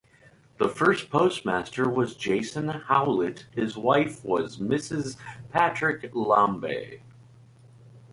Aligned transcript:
The 0.57 0.67
first 0.67 1.11
postmaster 1.11 1.87
was 1.87 2.15
Jason 2.15 2.69
Hollett 2.69 3.45
His 3.51 3.77
wife 3.77 4.25
was 4.25 4.57
Mrs. 4.57 5.15
Patrick 5.51 6.09
Lambe. 6.15 7.01